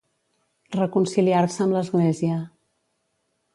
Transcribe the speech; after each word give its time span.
Reconciliar-se 0.77 1.63
amb 1.67 1.77
l'església. 1.79 2.41